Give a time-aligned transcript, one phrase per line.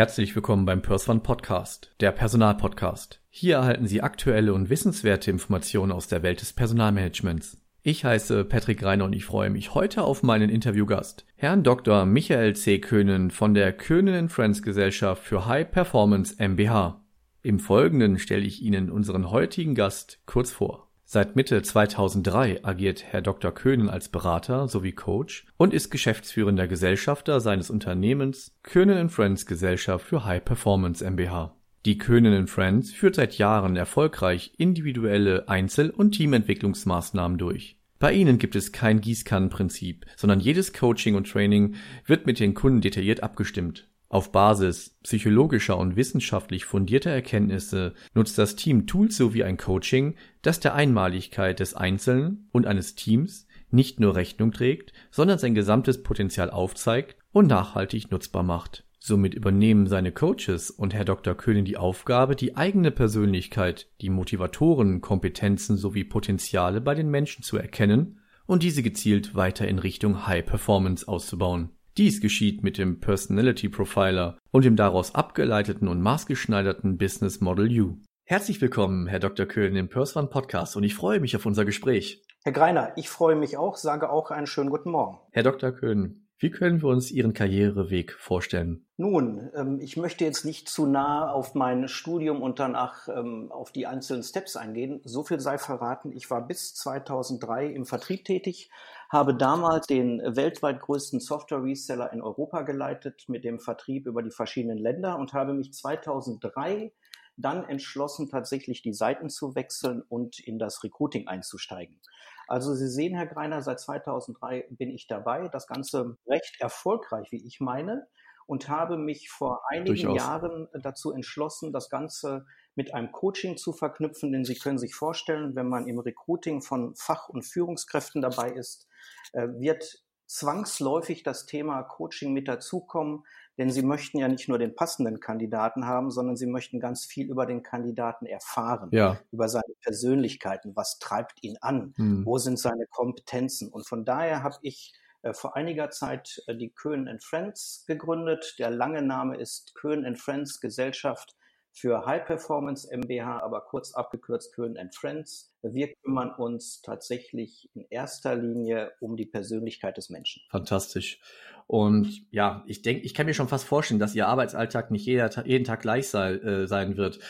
[0.00, 3.20] Herzlich willkommen beim Perswan Podcast, der Personalpodcast.
[3.28, 7.58] Hier erhalten Sie aktuelle und wissenswerte Informationen aus der Welt des Personalmanagements.
[7.82, 12.06] Ich heiße Patrick Reiner und ich freue mich heute auf meinen Interviewgast, Herrn Dr.
[12.06, 12.78] Michael C.
[12.78, 17.04] Köhnen von der Köhnen Friends Gesellschaft für High Performance MBH.
[17.42, 20.89] Im Folgenden stelle ich Ihnen unseren heutigen Gast kurz vor.
[21.12, 23.50] Seit Mitte 2003 agiert Herr Dr.
[23.50, 30.24] Köhnen als Berater sowie Coach und ist geschäftsführender Gesellschafter seines Unternehmens Köhnen Friends Gesellschaft für
[30.24, 31.56] High Performance MBH.
[31.84, 37.76] Die Köhnen Friends führt seit Jahren erfolgreich individuelle Einzel- und Teamentwicklungsmaßnahmen durch.
[37.98, 41.74] Bei ihnen gibt es kein Gießkannenprinzip, sondern jedes Coaching und Training
[42.06, 43.89] wird mit den Kunden detailliert abgestimmt.
[44.10, 50.58] Auf Basis psychologischer und wissenschaftlich fundierter Erkenntnisse nutzt das Team Tools sowie ein Coaching, das
[50.58, 56.50] der Einmaligkeit des Einzelnen und eines Teams nicht nur Rechnung trägt, sondern sein gesamtes Potenzial
[56.50, 58.84] aufzeigt und nachhaltig nutzbar macht.
[58.98, 61.36] Somit übernehmen seine Coaches und Herr Dr.
[61.36, 67.58] König die Aufgabe, die eigene Persönlichkeit, die Motivatoren, Kompetenzen sowie Potenziale bei den Menschen zu
[67.58, 71.70] erkennen und diese gezielt weiter in Richtung High Performance auszubauen.
[72.00, 77.98] Dies geschieht mit dem Personality Profiler und dem daraus abgeleiteten und maßgeschneiderten Business Model U.
[78.24, 79.44] Herzlich willkommen, Herr Dr.
[79.44, 82.22] Köhn, im Perswan Podcast und ich freue mich auf unser Gespräch.
[82.42, 85.18] Herr Greiner, ich freue mich auch, sage auch einen schönen guten Morgen.
[85.32, 85.72] Herr Dr.
[85.72, 88.86] Köhn, wie können wir uns Ihren Karriereweg vorstellen?
[88.96, 93.72] Nun, ähm, ich möchte jetzt nicht zu nah auf mein Studium und danach ähm, auf
[93.72, 95.02] die einzelnen Steps eingehen.
[95.04, 96.12] So viel sei verraten.
[96.12, 98.70] Ich war bis 2003 im Vertrieb tätig,
[99.10, 104.78] habe damals den weltweit größten Software-Reseller in Europa geleitet mit dem Vertrieb über die verschiedenen
[104.78, 106.92] Länder und habe mich 2003
[107.36, 112.00] dann entschlossen, tatsächlich die Seiten zu wechseln und in das Recruiting einzusteigen.
[112.46, 117.44] Also Sie sehen, Herr Greiner, seit 2003 bin ich dabei, das Ganze recht erfolgreich, wie
[117.44, 118.06] ich meine,
[118.46, 120.16] und habe mich vor einigen Durchaus.
[120.16, 125.54] Jahren dazu entschlossen, das Ganze mit einem Coaching zu verknüpfen, denn Sie können sich vorstellen,
[125.54, 128.88] wenn man im Recruiting von Fach- und Führungskräften dabei ist,
[129.32, 133.24] wird zwangsläufig das Thema Coaching mit dazukommen,
[133.58, 137.28] denn sie möchten ja nicht nur den passenden Kandidaten haben, sondern sie möchten ganz viel
[137.28, 139.18] über den Kandidaten erfahren, ja.
[139.32, 142.24] über seine Persönlichkeiten, was treibt ihn an, hm.
[142.24, 143.68] wo sind seine Kompetenzen.
[143.70, 148.54] Und von daher habe ich äh, vor einiger Zeit äh, die Köhn Friends gegründet.
[148.58, 151.36] Der lange Name ist Köhn Friends Gesellschaft
[151.72, 155.54] für High Performance MBH, aber kurz abgekürzt Köhn Friends.
[155.62, 160.42] Wir kümmern uns tatsächlich in erster Linie um die Persönlichkeit des Menschen.
[160.50, 161.20] Fantastisch.
[161.66, 165.46] Und ja, ich denke, ich kann mir schon fast vorstellen, dass Ihr Arbeitsalltag nicht jeder,
[165.46, 167.20] jeden Tag gleich sei, äh, sein wird.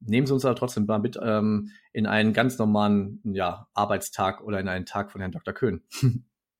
[0.00, 4.60] Nehmen Sie uns aber trotzdem mal mit ähm, in einen ganz normalen ja, Arbeitstag oder
[4.60, 5.54] in einen Tag von Herrn Dr.
[5.54, 5.82] Köhn.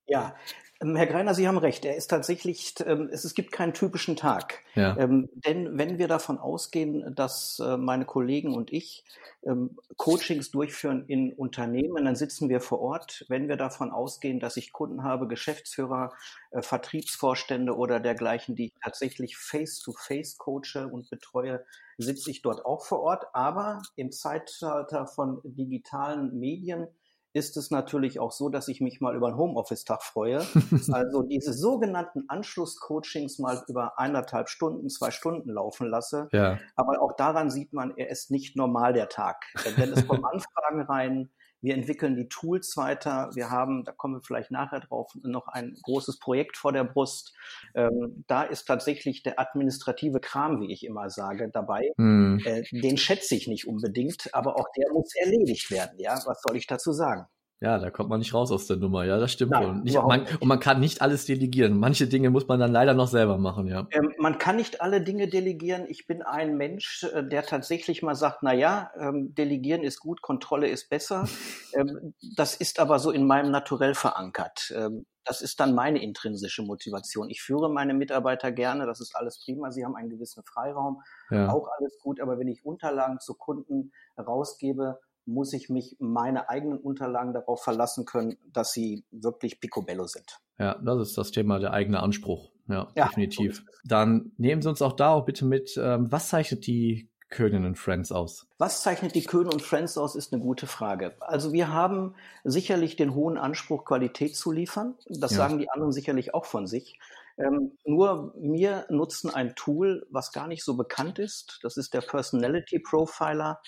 [0.09, 0.37] Ja,
[0.81, 1.85] Herr Greiner, Sie haben recht.
[1.87, 4.63] Er ist tatsächlich, ähm, es, gibt keinen typischen Tag.
[4.75, 4.97] Ja.
[4.99, 9.05] Ähm, denn wenn wir davon ausgehen, dass äh, meine Kollegen und ich
[9.47, 13.25] ähm, Coachings durchführen in Unternehmen, dann sitzen wir vor Ort.
[13.29, 16.13] Wenn wir davon ausgehen, dass ich Kunden habe, Geschäftsführer,
[16.51, 21.65] äh, Vertriebsvorstände oder dergleichen, die ich tatsächlich face-to-face -face coache und betreue,
[21.97, 23.25] sitze ich dort auch vor Ort.
[23.33, 26.87] Aber im Zeitalter von digitalen Medien
[27.37, 30.39] ist es natürlich auch so, dass ich mich mal über einen Homeoffice-Tag freue.
[30.91, 36.29] also diese sogenannten Anschlusscoachings mal über eineinhalb Stunden, zwei Stunden laufen lasse.
[36.33, 36.59] Ja.
[36.77, 39.45] Aber auch daran sieht man, er ist nicht normal der Tag.
[39.77, 41.31] Denn es kommen Anfragen rein,
[41.66, 43.28] wir entwickeln die Tools weiter.
[43.34, 47.34] Wir haben, da kommen wir vielleicht nachher drauf, noch ein großes Projekt vor der Brust.
[47.75, 51.91] Ähm, da ist tatsächlich der administrative Kram, wie ich immer sage, dabei.
[51.97, 52.41] Hm.
[52.44, 55.99] Äh, den schätze ich nicht unbedingt, aber auch der muss erledigt werden.
[55.99, 57.27] Ja, was soll ich dazu sagen?
[57.61, 59.53] Ja, da kommt man nicht raus aus der Nummer, ja, das stimmt.
[59.53, 61.78] Nein, und, nicht, man, und man kann nicht alles delegieren.
[61.78, 63.86] Manche Dinge muss man dann leider noch selber machen, ja.
[63.92, 65.86] Ähm, man kann nicht alle Dinge delegieren.
[65.89, 70.21] Ich bin ein Mensch, äh, der tatsächlich mal sagt, na ja, ähm, delegieren ist gut,
[70.21, 71.27] Kontrolle ist besser.
[71.75, 74.75] ähm, das ist aber so in meinem Naturell verankert.
[74.77, 77.31] Ähm, das ist dann meine intrinsische Motivation.
[77.31, 79.72] Ich führe meine Mitarbeiter gerne, das ist alles prima.
[79.72, 81.48] Sie haben einen gewissen Freiraum, ja.
[81.48, 82.21] auch alles gut.
[82.21, 88.05] Aber wenn ich Unterlagen zu Kunden rausgebe, muss ich mich meine eigenen Unterlagen darauf verlassen
[88.05, 90.41] können, dass sie wirklich picobello sind.
[90.59, 92.51] Ja, das ist das Thema der eigene Anspruch.
[92.69, 93.65] Ja, ja definitiv.
[93.84, 97.77] Dann nehmen Sie uns auch da auch bitte mit, ähm, was zeichnet die Köhnen und
[97.77, 98.47] Friends aus?
[98.59, 101.17] Was zeichnet die Köhnen und Friends aus, ist eine gute Frage.
[101.21, 102.15] Also wir haben
[102.45, 104.95] sicherlich den hohen Anspruch, Qualität zu liefern.
[105.09, 105.39] Das ja.
[105.39, 106.99] sagen die anderen sicherlich auch von sich.
[107.39, 111.59] Ähm, nur wir nutzen ein Tool, was gar nicht so bekannt ist.
[111.63, 113.61] Das ist der Personality Profiler.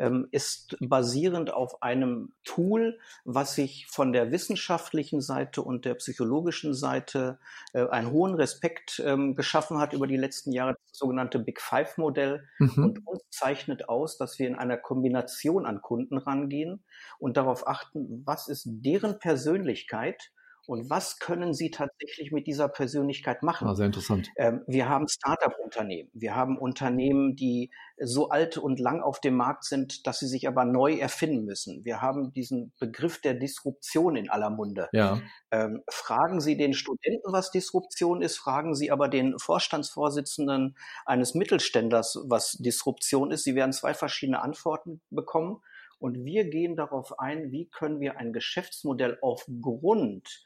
[0.00, 6.74] Ähm, ist basierend auf einem Tool, was sich von der wissenschaftlichen Seite und der psychologischen
[6.74, 7.38] Seite
[7.74, 11.98] äh, einen hohen Respekt ähm, geschaffen hat über die letzten Jahre, das sogenannte Big Five
[11.98, 12.48] Modell.
[12.58, 12.84] Mhm.
[12.84, 16.82] Und uns zeichnet aus, dass wir in einer Kombination an Kunden rangehen
[17.18, 20.32] und darauf achten, was ist deren Persönlichkeit
[20.66, 23.66] und was können Sie tatsächlich mit dieser Persönlichkeit machen?
[23.66, 24.28] Ah, sehr interessant.
[24.36, 26.10] Ähm, wir haben Startup-Unternehmen.
[26.12, 30.48] Wir haben Unternehmen, die so alt und lang auf dem Markt sind, dass sie sich
[30.48, 31.84] aber neu erfinden müssen.
[31.84, 34.88] Wir haben diesen Begriff der Disruption in aller Munde.
[34.92, 35.20] Ja.
[35.50, 42.18] Ähm, fragen Sie den Studenten, was Disruption ist, fragen Sie aber den Vorstandsvorsitzenden eines Mittelständlers,
[42.26, 43.44] was Disruption ist.
[43.44, 45.60] Sie werden zwei verschiedene Antworten bekommen.
[45.98, 50.44] Und wir gehen darauf ein, wie können wir ein Geschäftsmodell aufgrund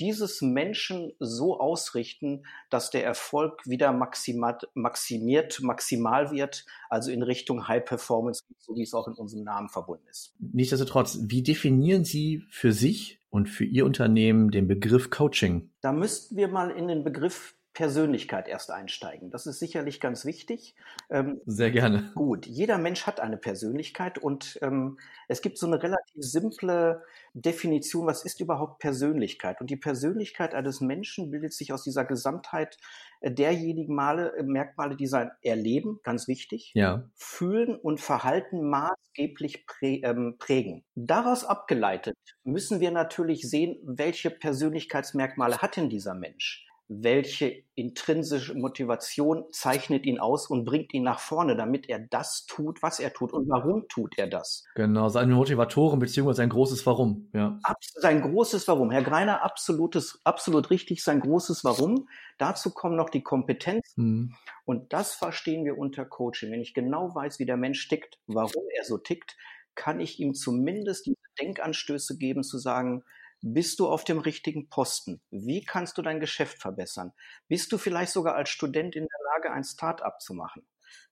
[0.00, 7.68] dieses Menschen so ausrichten, dass der Erfolg wieder maximiert, maximiert, maximal wird, also in Richtung
[7.68, 10.34] High Performance, so wie es auch in unserem Namen verbunden ist.
[10.38, 15.70] Nichtsdestotrotz, wie definieren Sie für sich und für Ihr Unternehmen den Begriff Coaching?
[15.82, 19.30] Da müssten wir mal in den Begriff Persönlichkeit erst einsteigen.
[19.30, 20.74] Das ist sicherlich ganz wichtig.
[21.08, 22.10] Ähm, Sehr gerne.
[22.14, 28.06] Gut, jeder Mensch hat eine Persönlichkeit und ähm, es gibt so eine relativ simple Definition,
[28.06, 29.60] was ist überhaupt Persönlichkeit?
[29.60, 32.76] Und die Persönlichkeit eines Menschen bildet sich aus dieser Gesamtheit
[33.20, 37.08] äh, derjenigen Male, äh, Merkmale, die sein Erleben, ganz wichtig, ja.
[37.14, 40.84] Fühlen und Verhalten maßgeblich prä, ähm, prägen.
[40.96, 46.66] Daraus abgeleitet müssen wir natürlich sehen, welche Persönlichkeitsmerkmale hat denn dieser Mensch?
[46.92, 52.82] Welche intrinsische Motivation zeichnet ihn aus und bringt ihn nach vorne, damit er das tut,
[52.82, 54.64] was er tut und warum tut er das.
[54.74, 57.30] Genau, seine Motivatoren beziehungsweise sein großes Warum.
[57.32, 57.60] Ja.
[57.94, 58.90] sein großes Warum.
[58.90, 62.08] Herr Greiner, absolutes, absolut richtig, sein großes Warum.
[62.38, 64.34] Dazu kommen noch die Kompetenzen mhm.
[64.64, 66.50] und das verstehen wir unter Coaching.
[66.50, 69.36] Wenn ich genau weiß, wie der Mensch tickt, warum er so tickt,
[69.76, 73.04] kann ich ihm zumindest diese Denkanstöße geben, zu sagen,
[73.42, 75.20] bist du auf dem richtigen Posten?
[75.30, 77.12] Wie kannst du dein Geschäft verbessern?
[77.48, 80.66] Bist du vielleicht sogar als Student in der Lage, ein Start-up zu machen?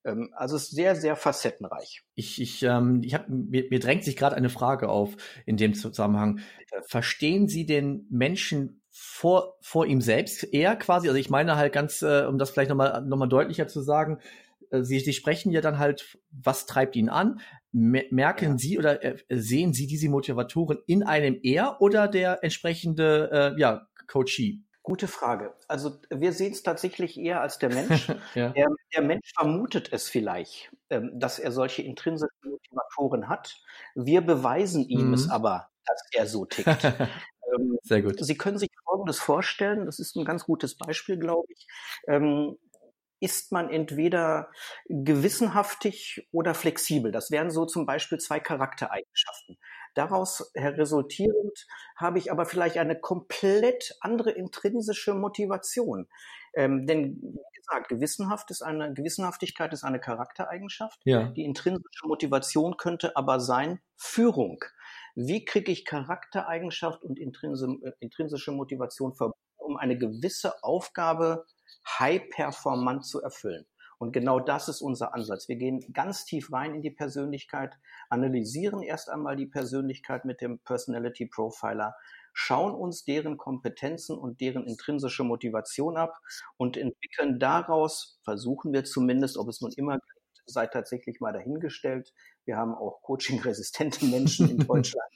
[0.04, 2.02] Ähm, also es ist sehr, sehr facettenreich.
[2.14, 5.16] Ich, ich, ähm, ich hab, mir, mir drängt sich gerade eine Frage auf
[5.46, 6.40] in dem Zusammenhang.
[6.86, 11.08] Verstehen Sie den Menschen vor, vor ihm selbst eher quasi?
[11.08, 14.20] Also ich meine halt ganz, äh, um das vielleicht nochmal noch mal deutlicher zu sagen,
[14.70, 17.41] Sie, Sie sprechen ja dann halt, was treibt ihn an?
[17.73, 18.59] Merken ja.
[18.59, 23.87] Sie oder äh, sehen Sie diese Motivatoren in einem er oder der entsprechende äh, ja,
[24.06, 24.62] Coachee?
[24.82, 25.55] Gute Frage.
[25.69, 28.09] Also wir sehen es tatsächlich eher als der Mensch.
[28.35, 28.50] ja.
[28.50, 33.61] der, der, Mensch vermutet es vielleicht, ähm, dass er solche intrinsischen Motivatoren hat.
[33.94, 35.15] Wir beweisen ihm mhm.
[35.15, 36.85] es aber, dass er so tickt.
[37.55, 38.17] ähm, Sehr gut.
[38.19, 41.67] Sie können sich Folgendes vorstellen, das ist ein ganz gutes Beispiel, glaube ich.
[42.06, 42.56] Ähm,
[43.20, 44.50] ist man entweder
[44.88, 47.12] gewissenhaftig oder flexibel.
[47.12, 49.59] Das wären so zum Beispiel zwei Charaktereigenschaften.
[49.94, 51.67] Daraus resultierend
[51.97, 56.09] habe ich aber vielleicht eine komplett andere intrinsische Motivation.
[56.55, 61.00] Ähm, denn wie gesagt, gewissenhaft ist eine, Gewissenhaftigkeit ist eine Charaktereigenschaft.
[61.05, 61.25] Ja.
[61.25, 64.65] Die intrinsische Motivation könnte aber sein Führung.
[65.15, 71.44] Wie kriege ich Charaktereigenschaft und äh, intrinsische Motivation verbunden, um eine gewisse Aufgabe
[71.98, 73.66] high-performant zu erfüllen.
[73.98, 75.48] Und genau das ist unser Ansatz.
[75.48, 77.74] Wir gehen ganz tief rein in die Persönlichkeit,
[78.10, 81.96] analysieren erst einmal die Persönlichkeit mit dem Personality Profiler,
[82.32, 86.16] schauen uns deren Kompetenzen und deren intrinsische Motivation ab
[86.56, 89.98] und entwickeln daraus, versuchen wir zumindest, ob es nun immer
[90.46, 92.12] sei tatsächlich mal dahingestellt.
[92.44, 95.10] Wir haben auch coaching-resistente Menschen in Deutschland.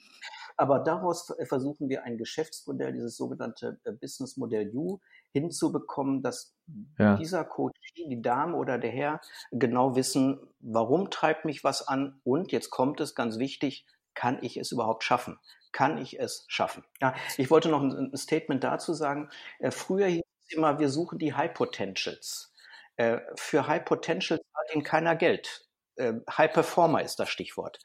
[0.55, 4.99] Aber daraus versuchen wir ein Geschäftsmodell, dieses sogenannte Business Modell U,
[5.33, 6.55] hinzubekommen, dass
[6.97, 7.17] ja.
[7.17, 9.21] dieser Coach, die Dame oder der Herr
[9.51, 14.57] genau wissen, warum treibt mich was an und jetzt kommt es ganz wichtig, kann ich
[14.57, 15.39] es überhaupt schaffen?
[15.71, 16.85] Kann ich es schaffen?
[17.01, 19.29] Ja, ich wollte noch ein, Statement dazu sagen.
[19.59, 22.53] Äh, früher hieß es immer, wir suchen die High Potentials.
[22.95, 25.67] Äh, für High Potentials zahlt ihnen keiner Geld.
[25.99, 27.77] High Performer ist das Stichwort.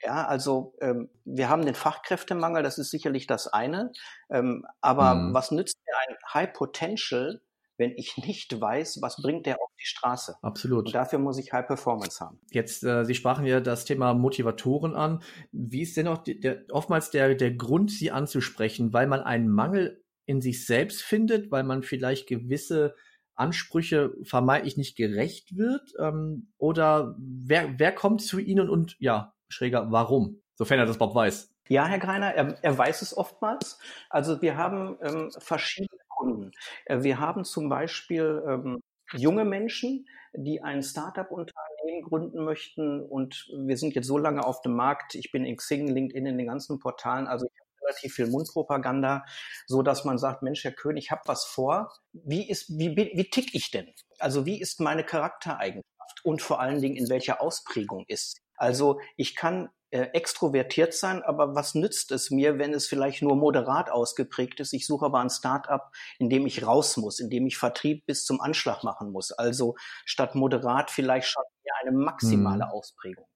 [0.00, 3.92] Ja, also ähm, wir haben den Fachkräftemangel, das ist sicherlich das eine.
[4.30, 5.34] Ähm, aber mhm.
[5.34, 5.76] was nützt
[6.06, 7.40] ein High Potential,
[7.78, 10.36] wenn ich nicht weiß, was bringt der auf die Straße?
[10.42, 10.86] Absolut.
[10.86, 12.40] Und dafür muss ich High Performance haben.
[12.50, 15.22] Jetzt, äh, Sie sprachen ja das Thema Motivatoren an.
[15.52, 19.48] Wie ist denn auch die, der, oftmals der, der Grund, sie anzusprechen, weil man einen
[19.48, 22.94] Mangel in sich selbst findet, weil man vielleicht gewisse
[23.36, 25.92] Ansprüche vermeintlich nicht gerecht wird?
[26.00, 30.42] Ähm, oder wer, wer kommt zu Ihnen und ja, schräger, warum?
[30.56, 31.54] Sofern er das überhaupt weiß.
[31.68, 33.78] Ja, Herr Greiner, er, er weiß es oftmals.
[34.08, 36.52] Also wir haben ähm, verschiedene Kunden.
[36.86, 38.80] Äh, wir haben zum Beispiel ähm,
[39.12, 43.02] junge Menschen, die ein Startup-Unternehmen gründen möchten.
[43.02, 45.14] Und wir sind jetzt so lange auf dem Markt.
[45.14, 47.26] Ich bin in Xing, LinkedIn, in den ganzen Portalen.
[47.26, 49.24] Also ich habe relativ viel Mundpropaganda,
[49.66, 51.92] so dass man sagt, Mensch, Herr König, ich habe was vor.
[52.12, 53.92] Wie ist, wie, wie tick ich denn?
[54.18, 55.84] Also wie ist meine Charaktereigenschaft?
[56.24, 61.54] Und vor allen Dingen, in welcher Ausprägung ist also ich kann äh, extrovertiert sein, aber
[61.54, 64.72] was nützt es mir, wenn es vielleicht nur moderat ausgeprägt ist?
[64.72, 68.24] Ich suche aber ein Start-up, in dem ich raus muss, in dem ich Vertrieb bis
[68.24, 69.32] zum Anschlag machen muss.
[69.32, 71.42] Also statt moderat vielleicht schon
[71.80, 72.70] eine maximale mhm.
[72.70, 73.26] Ausprägung.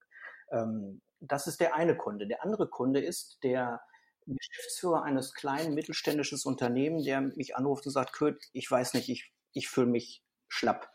[0.50, 2.26] Ähm, das ist der eine Kunde.
[2.26, 3.80] Der andere Kunde ist der
[4.26, 9.32] Geschäftsführer eines kleinen mittelständischen Unternehmens, der mich anruft und sagt, Kurt, ich weiß nicht, ich,
[9.52, 10.90] ich fühle mich schlapp.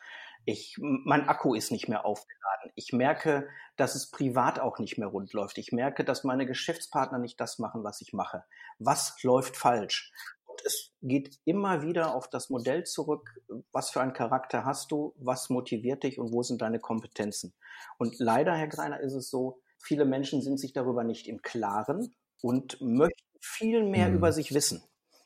[0.50, 2.72] Ich, mein Akku ist nicht mehr aufgeladen.
[2.76, 5.58] Ich merke, dass es privat auch nicht mehr rund läuft.
[5.58, 8.46] Ich merke, dass meine Geschäftspartner nicht das machen, was ich mache.
[8.80, 10.14] Was läuft falsch?
[10.46, 13.42] Und es geht immer wieder auf das Modell zurück.
[13.74, 15.14] Was für einen Charakter hast du?
[15.18, 16.18] Was motiviert dich?
[16.18, 17.54] Und wo sind deine Kompetenzen?
[17.98, 22.16] Und leider, Herr Greiner, ist es so, viele Menschen sind sich darüber nicht im Klaren
[22.42, 24.16] und möchten viel mehr mhm.
[24.16, 24.82] über sich wissen.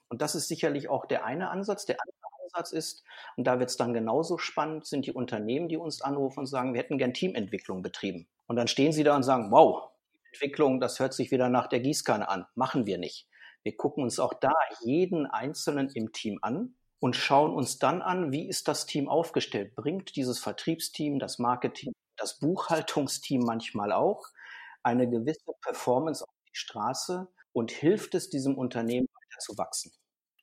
[0.10, 1.86] Und das ist sicherlich auch der eine Ansatz.
[1.86, 2.21] Der andere
[2.54, 3.04] Ansatz ist.
[3.38, 6.74] Und da wird es dann genauso spannend, sind die Unternehmen, die uns anrufen und sagen,
[6.74, 8.28] wir hätten gern Teamentwicklung betrieben.
[8.48, 9.90] Und dann stehen sie da und sagen, wow,
[10.32, 12.46] Entwicklung, das hört sich wieder nach der Gießkanne an.
[12.56, 13.28] Machen wir nicht.
[13.64, 14.54] Wir gucken uns auch da
[14.84, 19.76] jeden Einzelnen im Team an und schauen uns dann an, wie ist das Team aufgestellt?
[19.76, 24.26] Bringt dieses Vertriebsteam, das Marketing, das Buchhaltungsteam manchmal auch
[24.84, 29.92] eine gewisse Performance auf die Straße und hilft es diesem Unternehmen weiter zu wachsen?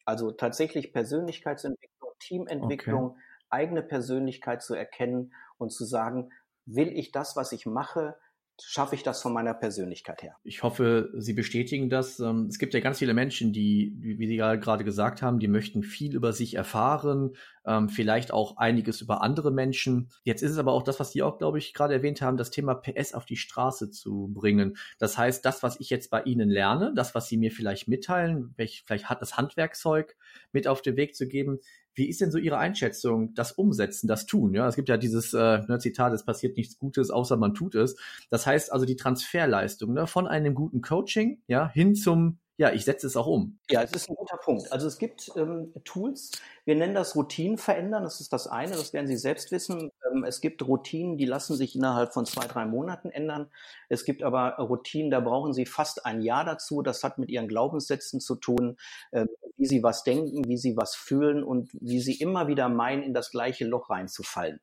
[0.05, 3.21] Also tatsächlich Persönlichkeitsentwicklung Teamentwicklung, okay.
[3.51, 6.31] eigene Persönlichkeit zu erkennen und zu sagen,
[6.67, 8.17] will ich das, was ich mache,
[8.61, 10.37] schaffe ich das von meiner Persönlichkeit her.
[10.43, 12.19] Ich hoffe, Sie bestätigen das.
[12.19, 15.83] Ähm, es gibt ja ganz viele Menschen, die, wie Sie gerade gesagt haben, die möchten
[15.83, 17.35] viel über sich erfahren,
[17.67, 20.11] ähm, vielleicht auch einiges über andere Menschen.
[20.25, 22.51] Jetzt ist es aber auch das, was Sie auch, glaube ich, gerade erwähnt haben, das
[22.51, 24.77] Thema PS auf die Straße zu bringen.
[24.99, 28.55] Das heißt, das, was ich jetzt bei Ihnen lerne, das, was Sie mir vielleicht mitteilen,
[28.57, 30.17] vielleicht hat das Handwerkzeug
[30.53, 31.61] mit auf den Weg zu geben,
[31.99, 34.55] wie ist denn so Ihre Einschätzung, das Umsetzen, das Tun?
[34.55, 37.75] Ja, es gibt ja dieses äh, ne, Zitat, es passiert nichts Gutes, außer man tut
[37.75, 37.97] es.
[38.31, 42.85] Das heißt also die Transferleistung ne, von einem guten Coaching ja, hin zum ja, ich
[42.85, 43.61] setze es auch um.
[43.71, 44.73] Ja, es ist ein guter Punkt.
[44.73, 46.33] Also es gibt ähm, Tools,
[46.65, 49.93] wir nennen das Routinen verändern, das ist das eine, das werden Sie selbst wissen.
[50.19, 53.51] Ähm, es gibt Routinen, die lassen sich innerhalb von zwei, drei Monaten ändern.
[53.89, 56.83] Es gibt aber Routinen, da brauchen Sie fast ein Jahr dazu.
[56.83, 58.77] Das hat mit Ihren Glaubenssätzen zu tun,
[59.13, 63.03] äh, wie Sie was denken, wie Sie was fühlen und wie Sie immer wieder meinen,
[63.03, 64.61] in das gleiche Loch reinzufallen.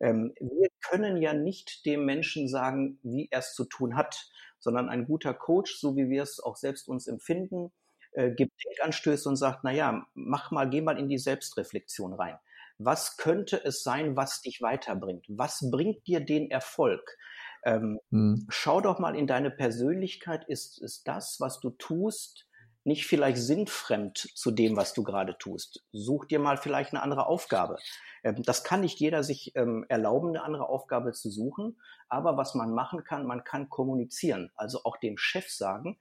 [0.00, 4.88] Ähm, wir können ja nicht dem Menschen sagen, wie er es zu tun hat sondern
[4.88, 7.70] ein guter Coach, so wie wir es auch selbst uns empfinden,
[8.12, 12.38] äh, gibt Denkanstöße und sagt, na ja, mach mal, geh mal in die Selbstreflexion rein.
[12.78, 15.26] Was könnte es sein, was dich weiterbringt?
[15.28, 17.16] Was bringt dir den Erfolg?
[17.64, 18.46] Ähm, hm.
[18.48, 20.44] Schau doch mal in deine Persönlichkeit.
[20.48, 22.46] Ist, ist das, was du tust,
[22.84, 25.84] nicht vielleicht sinnfremd zu dem, was du gerade tust?
[25.92, 27.78] Such dir mal vielleicht eine andere Aufgabe.
[28.22, 31.80] Ähm, das kann nicht jeder sich ähm, erlauben, eine andere Aufgabe zu suchen.
[32.08, 34.50] Aber was man machen kann, man kann kommunizieren.
[34.54, 35.98] Also auch dem Chef sagen,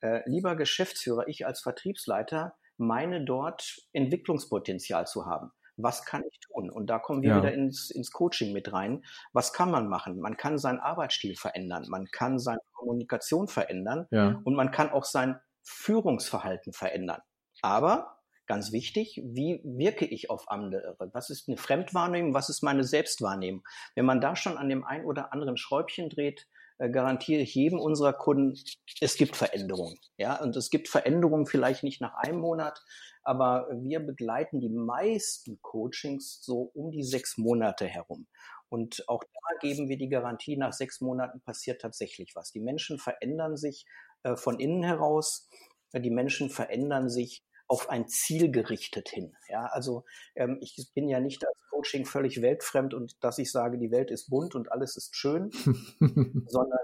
[0.00, 5.50] äh, lieber Geschäftsführer, ich als Vertriebsleiter meine dort Entwicklungspotenzial zu haben.
[5.78, 6.70] Was kann ich tun?
[6.70, 7.36] Und da kommen wir ja.
[7.38, 9.04] wieder ins, ins Coaching mit rein.
[9.32, 10.20] Was kann man machen?
[10.20, 11.86] Man kann seinen Arbeitsstil verändern.
[11.88, 14.06] Man kann seine Kommunikation verändern.
[14.10, 14.40] Ja.
[14.44, 17.20] Und man kann auch sein Führungsverhalten verändern.
[17.62, 20.96] Aber ganz wichtig, wie wirke ich auf andere?
[21.12, 22.34] Was ist eine Fremdwahrnehmung?
[22.34, 23.62] Was ist meine Selbstwahrnehmung?
[23.94, 27.78] Wenn man da schon an dem ein oder anderen Schräubchen dreht, äh, garantiere ich jedem
[27.78, 28.58] unserer Kunden,
[29.00, 29.98] es gibt Veränderungen.
[30.16, 32.82] Ja, und es gibt Veränderungen vielleicht nicht nach einem Monat,
[33.28, 38.26] aber wir begleiten die meisten Coachings so um die sechs Monate herum.
[38.70, 42.52] Und auch da geben wir die Garantie, nach sechs Monaten passiert tatsächlich was.
[42.52, 43.84] Die Menschen verändern sich
[44.22, 45.46] äh, von innen heraus.
[45.92, 49.36] Die Menschen verändern sich auf ein Ziel gerichtet hin.
[49.46, 53.76] Ja, also ähm, ich bin ja nicht als Coaching völlig weltfremd und dass ich sage,
[53.76, 55.50] die Welt ist bunt und alles ist schön,
[56.46, 56.80] sondern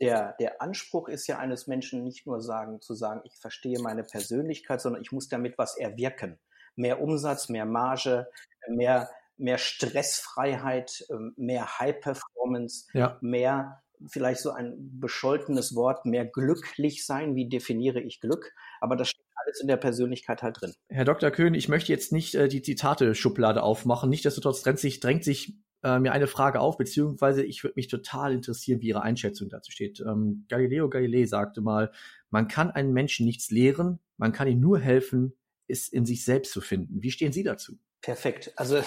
[0.00, 4.04] der, der Anspruch ist ja eines Menschen nicht nur sagen, zu sagen, ich verstehe meine
[4.04, 6.38] Persönlichkeit, sondern ich muss damit was erwirken.
[6.76, 8.28] Mehr Umsatz, mehr Marge,
[8.68, 13.18] mehr, mehr Stressfreiheit, ähm, mehr High Performance, ja.
[13.20, 17.34] mehr vielleicht so ein bescholtenes Wort, mehr glücklich sein.
[17.34, 18.52] Wie definiere ich Glück?
[18.80, 20.74] Aber das steht alles in der Persönlichkeit halt drin.
[20.88, 21.30] Herr Dr.
[21.30, 24.10] Köhn, ich möchte jetzt nicht äh, die Zitate-Schublade aufmachen.
[24.10, 28.32] Nichtsdestotrotz drängt sich, drängt sich äh, mir eine Frage auf, beziehungsweise ich würde mich total
[28.32, 30.00] interessieren, wie Ihre Einschätzung dazu steht.
[30.00, 31.92] Ähm, Galileo Galilei sagte mal,
[32.30, 35.34] man kann einen Menschen nichts lehren, man kann ihm nur helfen,
[35.68, 37.02] es in sich selbst zu finden.
[37.02, 37.78] Wie stehen Sie dazu?
[38.00, 38.52] Perfekt.
[38.56, 38.80] Also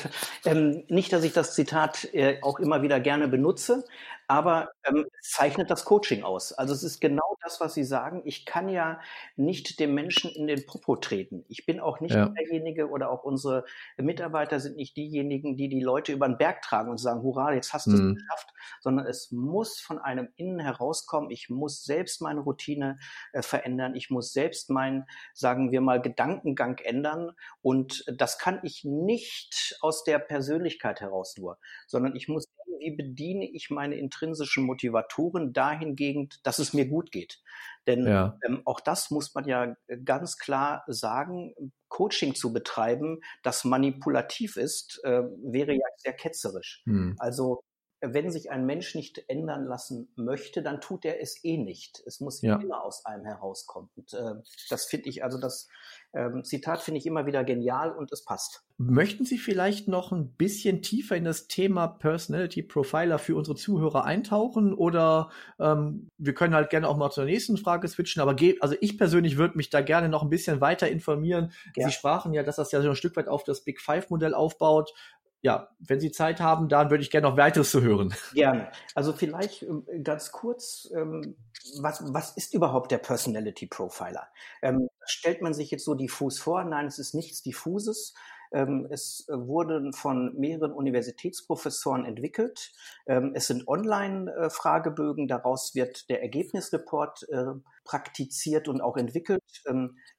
[0.45, 3.83] ähm, nicht, dass ich das Zitat äh, auch immer wieder gerne benutze,
[4.31, 6.53] aber ähm, es zeichnet das Coaching aus.
[6.53, 8.21] Also es ist genau das, was Sie sagen.
[8.23, 9.01] Ich kann ja
[9.35, 11.43] nicht dem Menschen in den Popo treten.
[11.49, 12.29] Ich bin auch nicht ja.
[12.29, 13.65] derjenige oder auch unsere
[13.97, 17.73] Mitarbeiter sind nicht diejenigen, die die Leute über den Berg tragen und sagen, hurra, jetzt
[17.73, 18.15] hast du es mhm.
[18.15, 21.29] geschafft, sondern es muss von einem Innen herauskommen.
[21.29, 22.99] Ich muss selbst meine Routine
[23.33, 23.95] äh, verändern.
[23.95, 27.33] Ich muss selbst meinen, sagen wir mal, Gedankengang ändern.
[27.61, 32.47] Und das kann ich nicht aus der Persönlichkeit heraus nur, sondern ich muss
[32.79, 37.41] wie bediene ich meine intrinsischen Motivatoren dahingehend, dass es mir gut geht.
[37.87, 38.37] Denn ja.
[38.45, 41.53] ähm, auch das muss man ja ganz klar sagen.
[41.89, 46.83] Coaching zu betreiben, das manipulativ ist, äh, wäre ja sehr ketzerisch.
[46.85, 47.15] Hm.
[47.19, 47.63] Also
[48.01, 52.01] wenn sich ein Mensch nicht ändern lassen möchte, dann tut er es eh nicht.
[52.05, 52.59] Es muss ja.
[52.59, 53.89] immer aus einem herauskommen.
[53.95, 54.33] Und, äh,
[54.69, 55.67] das finde ich, also das
[56.13, 58.63] ähm, Zitat finde ich immer wieder genial und es passt.
[58.77, 64.03] Möchten Sie vielleicht noch ein bisschen tiefer in das Thema Personality Profiler für unsere Zuhörer
[64.03, 65.29] eintauchen oder
[65.59, 69.37] ähm, wir können halt gerne auch mal zur nächsten Frage switchen, aber also ich persönlich
[69.37, 71.53] würde mich da gerne noch ein bisschen weiter informieren.
[71.75, 71.87] Ja.
[71.87, 74.33] Sie sprachen ja, dass das ja so ein Stück weit auf das Big Five Modell
[74.33, 74.93] aufbaut
[75.41, 78.13] ja, wenn Sie Zeit haben, dann würde ich gerne noch weiteres zu hören.
[78.33, 78.71] Gerne.
[78.93, 81.35] Also vielleicht ähm, ganz kurz, ähm,
[81.79, 84.27] was, was ist überhaupt der Personality Profiler?
[84.61, 86.63] Ähm, stellt man sich jetzt so diffus vor?
[86.63, 88.13] Nein, es ist nichts diffuses.
[88.51, 92.73] Es wurden von mehreren Universitätsprofessoren entwickelt.
[93.05, 95.27] Es sind Online-Fragebögen.
[95.27, 97.53] Daraus wird der Ergebnisreport äh,
[97.83, 99.41] praktiziert und auch entwickelt.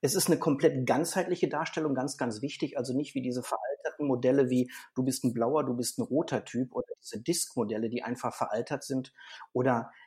[0.01, 2.77] Es ist eine komplett ganzheitliche Darstellung, ganz, ganz wichtig.
[2.77, 6.45] Also nicht wie diese veralterten Modelle wie du bist ein blauer, du bist ein roter
[6.45, 9.13] Typ oder diese Disk-Modelle, die einfach veraltert sind
[9.53, 10.02] oder ähm,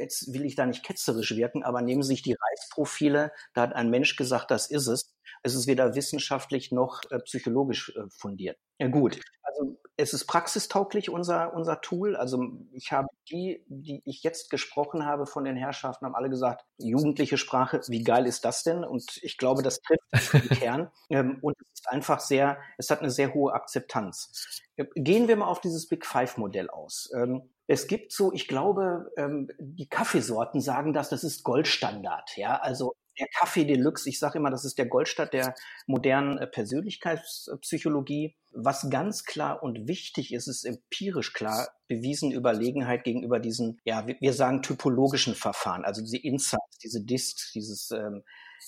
[0.00, 3.74] jetzt will ich da nicht ketzerisch wirken, aber nehmen Sie sich die Reisprofile, da hat
[3.74, 5.14] ein Mensch gesagt, das ist es.
[5.42, 8.58] Es ist weder wissenschaftlich noch äh, psychologisch äh, fundiert.
[8.78, 12.16] Ja gut, also es ist praxistauglich unser unser Tool.
[12.16, 16.64] Also ich habe die, die ich jetzt gesprochen habe von den Herrschaften, haben alle gesagt,
[16.78, 18.84] jugendliche Sprache, wie geil ist das denn?
[18.84, 20.90] Und ich glaube, das trifft den Kern.
[21.12, 24.60] Ähm, und es ist einfach sehr, es hat eine sehr hohe Akzeptanz.
[24.94, 27.10] Gehen wir mal auf dieses Big Five Modell aus.
[27.16, 32.36] Ähm, es gibt so, ich glaube, ähm, die Kaffeesorten sagen das, das ist Goldstandard.
[32.36, 35.54] Ja, also der Kaffee Deluxe, ich sage immer, das ist der Goldstadt der
[35.86, 38.34] modernen äh, Persönlichkeitspsychologie.
[38.50, 44.32] Was ganz klar und wichtig ist, ist empirisch klar bewiesen Überlegenheit gegenüber diesen, ja, wir
[44.32, 48.24] sagen typologischen Verfahren, also diese Insights, diese DIST, dieses, ähm,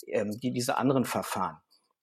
[0.06, 1.56] ähm, die, diese anderen Verfahren.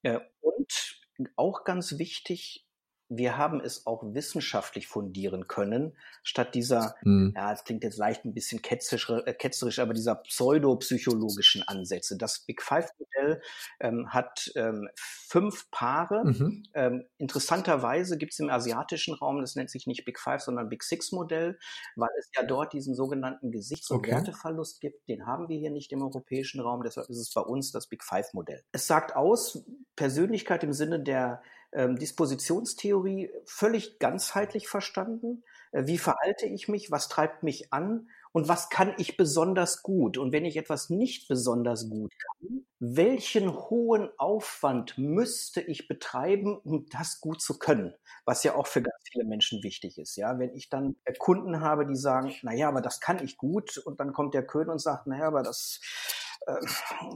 [0.04, 1.00] Äh, und
[1.38, 2.66] auch ganz wichtig,
[3.10, 7.34] wir haben es auch wissenschaftlich fundieren können, statt dieser, mhm.
[7.36, 12.18] ja, es klingt jetzt leicht ein bisschen ketzerisch, äh, ketzerisch aber dieser pseudopsychologischen Ansätze.
[12.18, 13.42] Das Big Five-Modell
[13.80, 16.24] ähm, hat ähm, fünf Paare.
[16.24, 16.64] Mhm.
[16.76, 20.84] Ähm, interessanterweise gibt es im asiatischen Raum, das nennt sich nicht Big Five, sondern Big
[20.84, 21.58] Six-Modell,
[21.96, 24.12] weil es ja dort diesen sogenannten Gesichts- und okay.
[24.12, 25.10] Werteverlust gibt.
[25.10, 28.04] Den haben wir hier nicht im europäischen Raum, deshalb ist es bei uns das Big
[28.04, 28.64] Five-Modell.
[28.72, 31.42] Es sagt aus, Persönlichkeit im Sinne der
[31.72, 35.44] ähm, Dispositionstheorie völlig ganzheitlich verstanden.
[35.72, 36.92] Äh, wie verhalte ich mich?
[36.92, 38.10] Was treibt mich an?
[38.32, 40.18] Und was kann ich besonders gut?
[40.18, 46.86] Und wenn ich etwas nicht besonders gut kann, welchen hohen Aufwand müsste ich betreiben, um
[46.92, 47.94] das gut zu können?
[48.26, 50.16] Was ja auch für ganz viele Menschen wichtig ist.
[50.16, 53.78] Ja, wenn ich dann Kunden habe, die sagen, na ja, aber das kann ich gut.
[53.78, 56.29] Und dann kommt der Köhn und sagt, na ja, aber das, äh,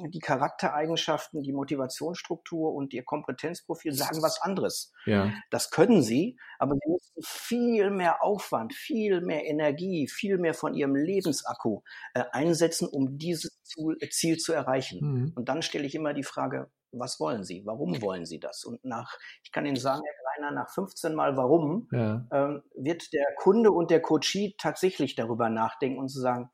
[0.09, 4.91] die Charaktereigenschaften, die Motivationsstruktur und ihr Kompetenzprofil sagen was anderes.
[5.05, 5.31] Ja.
[5.49, 10.73] Das können sie, aber sie müssen viel mehr Aufwand, viel mehr Energie, viel mehr von
[10.73, 11.81] ihrem Lebensakku
[12.13, 14.99] äh, einsetzen, um dieses Ziel zu erreichen.
[15.01, 15.33] Mhm.
[15.35, 17.63] Und dann stelle ich immer die Frage, was wollen Sie?
[17.65, 18.63] Warum wollen Sie das?
[18.63, 22.25] Und nach, ich kann Ihnen sagen, Herr Greiner, nach 15 Mal Warum ja.
[22.31, 26.51] ähm, wird der Kunde und der Coachie tatsächlich darüber nachdenken und zu sagen,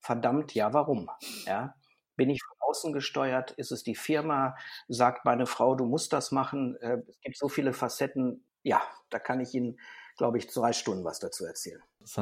[0.00, 1.08] verdammt, ja, warum?
[1.46, 1.74] Ja,
[2.16, 3.52] bin ich von außen gesteuert?
[3.52, 4.56] Ist es die Firma?
[4.88, 6.76] Sagt meine Frau, du musst das machen?
[6.80, 8.44] Äh, es gibt so viele Facetten.
[8.62, 9.78] Ja, da kann ich Ihnen
[10.16, 11.80] glaube ich, drei Stunden was dazu erzählen.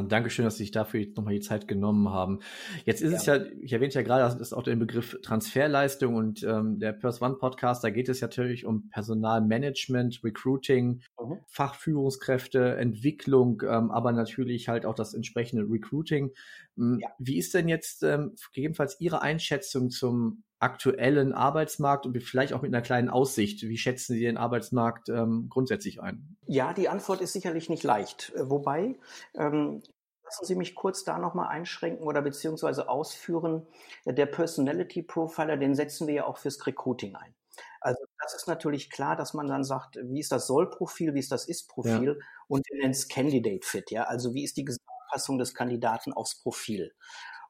[0.08, 2.40] Dankeschön, dass Sie sich dafür nochmal die Zeit genommen haben.
[2.84, 3.36] Jetzt ist ja.
[3.36, 6.92] es ja, ich erwähnte ja gerade, das ist auch der Begriff Transferleistung und ähm, der
[6.92, 11.38] Pers One Podcast, da geht es natürlich um Personalmanagement, Recruiting, mhm.
[11.46, 16.32] Fachführungskräfte, Entwicklung, ähm, aber natürlich halt auch das entsprechende Recruiting.
[16.76, 17.08] Ja.
[17.18, 22.72] Wie ist denn jetzt ähm, gegebenenfalls Ihre Einschätzung zum aktuellen Arbeitsmarkt und vielleicht auch mit
[22.72, 23.62] einer kleinen Aussicht.
[23.62, 26.36] Wie schätzen Sie den Arbeitsmarkt ähm, grundsätzlich ein?
[26.46, 28.32] Ja, die Antwort ist sicherlich nicht leicht.
[28.36, 28.98] Äh, wobei,
[29.34, 29.82] ähm,
[30.22, 33.66] lassen Sie mich kurz da nochmal einschränken oder beziehungsweise ausführen.
[34.04, 37.34] Der Personality Profiler, den setzen wir ja auch fürs Recruiting ein.
[37.80, 41.32] Also das ist natürlich klar, dass man dann sagt, wie ist das Soll-Profil, wie ist
[41.32, 42.26] das Ist-Profil ja.
[42.46, 44.04] und wir nennen es Candidate Fit, ja.
[44.04, 46.92] Also wie ist die Gesamtpassung des Kandidaten aufs Profil?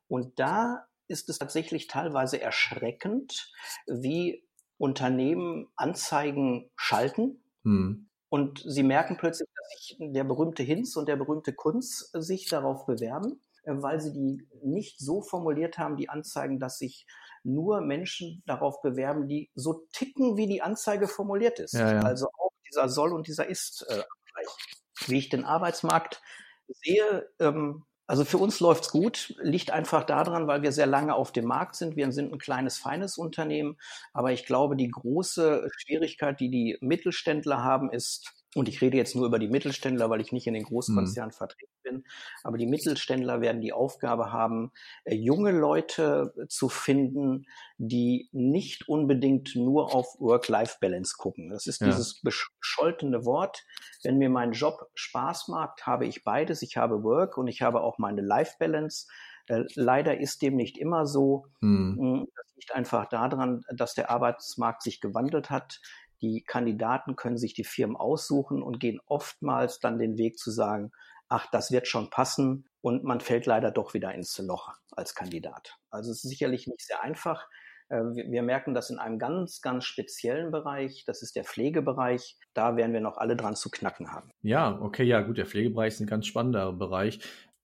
[0.06, 3.52] Und da ist es tatsächlich teilweise erschreckend,
[3.86, 4.46] wie
[4.78, 7.42] Unternehmen Anzeigen schalten.
[7.64, 8.08] Hm.
[8.30, 12.86] Und sie merken plötzlich, dass sich der berühmte Hinz und der berühmte Kunz sich darauf
[12.86, 17.06] bewerben, äh, weil sie die nicht so formuliert haben, die Anzeigen, dass sich
[17.42, 21.74] nur Menschen darauf bewerben, die so ticken, wie die Anzeige formuliert ist.
[21.74, 22.00] Ja, ja.
[22.00, 24.06] Also auch dieser Soll- und dieser Ist-Abgleich.
[24.06, 26.22] Äh, wie ich den Arbeitsmarkt
[26.68, 31.30] sehe, ähm, also für uns läuft's gut, liegt einfach daran, weil wir sehr lange auf
[31.30, 31.94] dem Markt sind.
[31.94, 33.76] Wir sind ein kleines, feines Unternehmen.
[34.12, 39.14] Aber ich glaube, die große Schwierigkeit, die die Mittelständler haben, ist, und ich rede jetzt
[39.14, 41.36] nur über die Mittelständler, weil ich nicht in den Großkonzernen mhm.
[41.36, 42.04] vertreten bin.
[42.42, 44.72] Aber die Mittelständler werden die Aufgabe haben,
[45.04, 47.46] äh, junge Leute zu finden,
[47.78, 51.50] die nicht unbedingt nur auf Work-Life-Balance gucken.
[51.50, 51.86] Das ist ja.
[51.86, 53.64] dieses bescholtene Wort.
[54.02, 56.62] Wenn mir mein Job Spaß macht, habe ich beides.
[56.62, 59.06] Ich habe Work und ich habe auch meine Life-Balance.
[59.46, 61.46] Äh, leider ist dem nicht immer so.
[61.60, 62.26] Mhm.
[62.34, 65.80] Das liegt einfach daran, dass der Arbeitsmarkt sich gewandelt hat.
[66.22, 70.92] Die Kandidaten können sich die Firmen aussuchen und gehen oftmals dann den Weg zu sagen,
[71.28, 75.76] ach, das wird schon passen und man fällt leider doch wieder ins Loch als Kandidat.
[75.90, 77.48] Also es ist sicherlich nicht sehr einfach.
[77.88, 81.04] Äh, wir merken das in einem ganz, ganz speziellen Bereich.
[81.06, 82.36] Das ist der Pflegebereich.
[82.54, 84.30] Da werden wir noch alle dran zu knacken haben.
[84.42, 85.38] Ja, okay, ja, gut.
[85.38, 87.20] Der Pflegebereich ist ein ganz spannender Bereich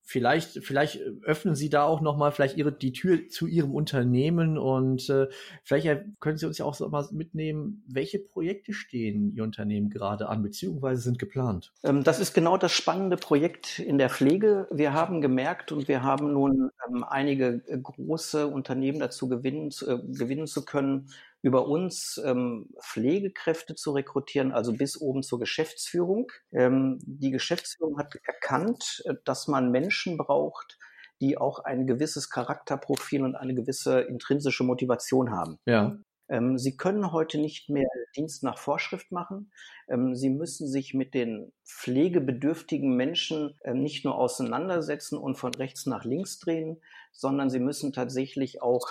[0.07, 5.11] vielleicht, vielleicht öffnen Sie da auch nochmal vielleicht Ihre, die Tür zu Ihrem Unternehmen und
[5.11, 5.27] äh,
[5.65, 10.29] vielleicht können Sie uns ja auch so mal mitnehmen, welche Projekte stehen Ihr Unternehmen gerade
[10.29, 11.73] an, beziehungsweise sind geplant?
[11.83, 14.69] Ähm, das ist genau das spannende Projekt in der Pflege.
[14.71, 19.99] Wir haben gemerkt und wir haben nun ähm, einige äh, große Unternehmen dazu gewinnen, äh,
[20.17, 21.09] gewinnen zu können,
[21.47, 26.33] über uns ähm, Pflegekräfte zu rekrutieren, also bis oben zur Geschäftsführung.
[26.51, 30.77] Ähm, die Geschäftsführung hat erkannt, äh, dass man Menschen braucht,
[31.21, 35.59] die auch ein gewisses Charakterprofil und eine gewisse intrinsische Motivation haben.
[35.67, 35.97] Ja.
[36.29, 39.53] Ähm, Sie können heute nicht mehr Dienst nach Vorschrift machen.
[39.89, 45.87] Ähm, Sie müssen sich mit den pflegebedürftigen Menschen ähm, nicht nur auseinandersetzen und von rechts
[45.87, 46.81] nach links drehen,
[47.13, 48.87] sondern Sie müssen tatsächlich auch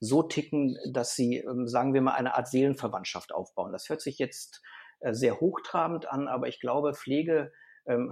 [0.00, 3.72] so ticken, dass Sie, sagen wir mal, eine Art Seelenverwandtschaft aufbauen.
[3.72, 4.62] Das hört sich jetzt
[5.00, 7.52] äh, sehr hochtrabend an, aber ich glaube, Pflege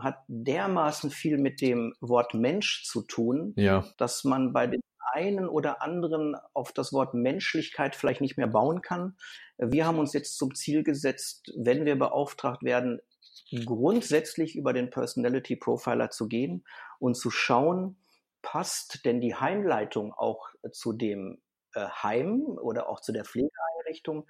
[0.00, 3.84] hat dermaßen viel mit dem Wort Mensch zu tun, ja.
[3.98, 4.80] dass man bei den
[5.12, 9.16] einen oder anderen auf das Wort Menschlichkeit vielleicht nicht mehr bauen kann.
[9.58, 13.00] Wir haben uns jetzt zum Ziel gesetzt, wenn wir beauftragt werden,
[13.64, 16.64] grundsätzlich über den Personality Profiler zu gehen
[16.98, 17.96] und zu schauen,
[18.42, 21.40] passt denn die Heimleitung auch zu dem
[21.74, 24.26] äh, Heim oder auch zu der Pflegeeinrichtung?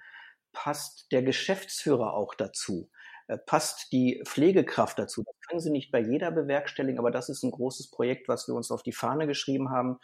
[0.53, 2.89] Passt der Geschäftsführer auch dazu?
[3.27, 5.23] Äh, passt die Pflegekraft dazu?
[5.23, 8.55] Das können Sie nicht bei jeder bewerkstelligen, aber das ist ein großes Projekt, was wir
[8.55, 9.99] uns auf die Fahne geschrieben haben.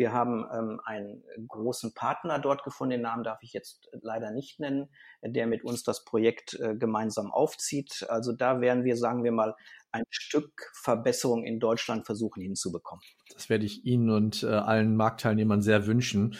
[0.00, 4.58] Wir haben ähm, einen großen Partner dort gefunden, den Namen darf ich jetzt leider nicht
[4.58, 4.88] nennen,
[5.20, 8.06] der mit uns das Projekt äh, gemeinsam aufzieht.
[8.08, 9.54] Also da werden wir, sagen wir mal,
[9.92, 13.04] ein Stück Verbesserung in Deutschland versuchen hinzubekommen.
[13.34, 16.34] Das werde ich Ihnen und äh, allen Marktteilnehmern sehr wünschen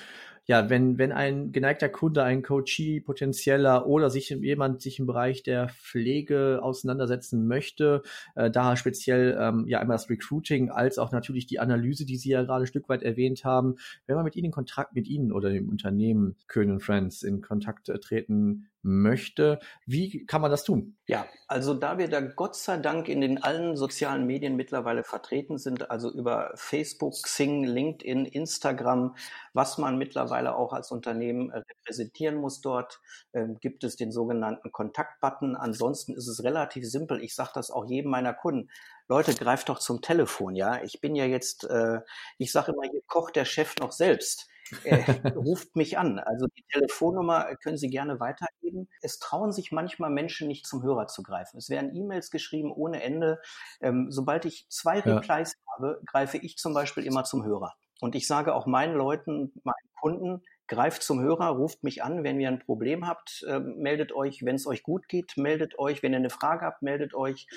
[0.50, 5.44] ja, wenn, wenn ein geneigter Kunde, ein Coachee, potenzieller oder sich jemand sich im Bereich
[5.44, 8.02] der Pflege auseinandersetzen möchte,
[8.34, 12.30] äh, da speziell ähm, ja einmal das Recruiting als auch natürlich die Analyse, die Sie
[12.30, 13.76] ja gerade ein Stück weit erwähnt haben,
[14.08, 17.88] wenn man mit Ihnen in Kontakt mit Ihnen oder dem Unternehmen Köhn Friends in Kontakt
[17.88, 19.60] äh, treten möchte.
[19.86, 20.96] Wie kann man das tun?
[21.06, 25.58] Ja, also da wir da Gott sei Dank in den allen sozialen Medien mittlerweile vertreten
[25.58, 29.16] sind, also über Facebook, Xing, LinkedIn, Instagram,
[29.52, 33.00] was man mittlerweile auch als Unternehmen äh, repräsentieren muss dort,
[33.32, 35.56] äh, gibt es den sogenannten Kontaktbutton.
[35.56, 37.22] Ansonsten ist es relativ simpel.
[37.22, 38.70] Ich sage das auch jedem meiner Kunden.
[39.08, 40.82] Leute, greift doch zum Telefon, ja.
[40.82, 42.00] Ich bin ja jetzt, äh,
[42.38, 44.49] ich sage immer, hier kocht der Chef noch selbst
[44.84, 45.04] äh,
[45.36, 46.18] ruft mich an.
[46.18, 48.88] Also die Telefonnummer können Sie gerne weitergeben.
[49.02, 51.58] Es trauen sich manchmal Menschen nicht zum Hörer zu greifen.
[51.58, 53.40] Es werden E-Mails geschrieben ohne Ende.
[53.80, 55.16] Ähm, sobald ich zwei ja.
[55.16, 57.74] Replies habe, greife ich zum Beispiel immer zum Hörer.
[58.00, 62.40] Und ich sage auch meinen Leuten, meinen Kunden, greift zum Hörer, ruft mich an, wenn
[62.40, 66.12] ihr ein Problem habt, äh, meldet euch, wenn es euch gut geht, meldet euch, wenn
[66.12, 67.48] ihr eine Frage habt, meldet euch.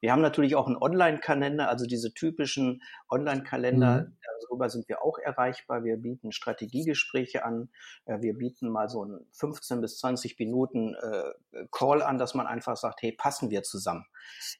[0.00, 4.16] Wir haben natürlich auch einen Online-Kalender, also diese typischen Online-Kalender, mhm.
[4.42, 5.82] darüber sind wir auch erreichbar.
[5.82, 7.70] Wir bieten Strategiegespräche an,
[8.04, 12.46] äh, wir bieten mal so einen 15 bis 20 Minuten äh, Call an, dass man
[12.46, 14.04] einfach sagt, hey, passen wir zusammen.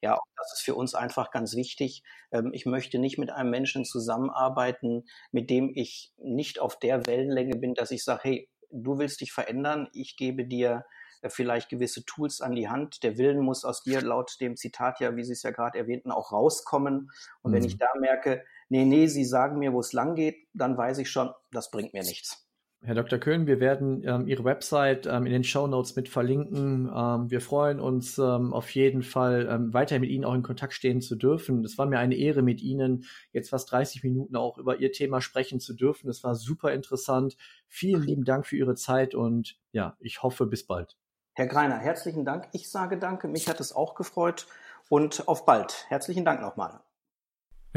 [0.00, 2.02] Ja, auch das ist für uns einfach ganz wichtig.
[2.32, 7.56] Ähm, ich möchte nicht mit einem Menschen zusammenarbeiten, mit dem ich nicht auf der Wellenlänge
[7.56, 10.84] bin, dass ich sage, hey, du willst dich verändern, ich gebe dir
[11.22, 13.02] äh, vielleicht gewisse Tools an die Hand.
[13.02, 16.10] Der Willen muss aus dir laut dem Zitat ja, wie Sie es ja gerade erwähnten,
[16.10, 17.10] auch rauskommen.
[17.42, 17.56] Und mhm.
[17.56, 20.98] wenn ich da merke, nee, nee, Sie sagen mir, wo es lang geht, dann weiß
[20.98, 22.47] ich schon, das bringt mir nichts.
[22.80, 23.18] Herr Dr.
[23.18, 26.88] Köhn, wir werden ähm, Ihre Website ähm, in den Show Notes mit verlinken.
[26.94, 30.72] Ähm, wir freuen uns ähm, auf jeden Fall, ähm, weiter mit Ihnen auch in Kontakt
[30.72, 31.64] stehen zu dürfen.
[31.64, 35.20] Es war mir eine Ehre, mit Ihnen jetzt fast 30 Minuten auch über Ihr Thema
[35.20, 36.08] sprechen zu dürfen.
[36.08, 37.36] Es war super interessant.
[37.66, 40.96] Vielen lieben Dank für Ihre Zeit und ja, ich hoffe, bis bald.
[41.34, 42.48] Herr Greiner, herzlichen Dank.
[42.52, 43.26] Ich sage danke.
[43.26, 44.46] Mich hat es auch gefreut
[44.88, 45.84] und auf bald.
[45.88, 46.80] Herzlichen Dank nochmal.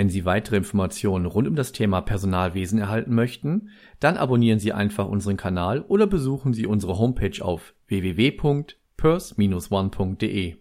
[0.01, 5.07] Wenn Sie weitere Informationen rund um das Thema Personalwesen erhalten möchten, dann abonnieren Sie einfach
[5.07, 10.55] unseren Kanal oder besuchen Sie unsere Homepage auf www.pers-one.de.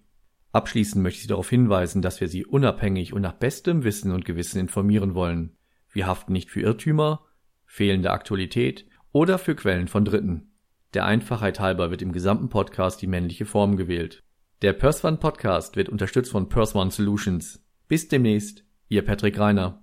[0.53, 4.27] Abschließend möchte ich Sie darauf hinweisen, dass wir Sie unabhängig und nach bestem Wissen und
[4.27, 5.57] Gewissen informieren wollen.
[5.91, 7.25] Wir haften nicht für Irrtümer,
[7.65, 10.53] fehlende Aktualität oder für Quellen von Dritten.
[10.93, 14.23] Der Einfachheit halber wird im gesamten Podcast die männliche Form gewählt.
[14.61, 17.65] Der PersOne Podcast wird unterstützt von PersOne Solutions.
[17.89, 18.67] Bis demnächst.
[18.93, 19.80] Ihr Patrick Reiner.